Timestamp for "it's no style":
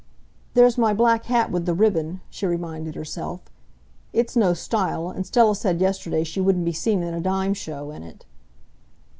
4.13-5.11